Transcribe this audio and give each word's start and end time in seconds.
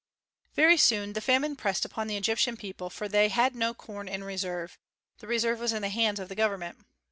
Very 0.55 0.77
soon 0.77 1.13
the 1.13 1.21
famine 1.21 1.55
pressed 1.55 1.85
upon 1.85 2.07
the 2.07 2.17
Egyptian 2.17 2.57
people, 2.57 2.89
for 2.89 3.07
they 3.07 3.29
had 3.29 3.55
no 3.55 3.75
corn 3.75 4.07
in 4.07 4.23
reserve; 4.23 4.79
the 5.19 5.27
reserve 5.27 5.59
was 5.59 5.73
in 5.73 5.83
the 5.83 5.89
hands 5.89 6.19
of 6.19 6.27
the 6.27 6.33
government. 6.33 6.79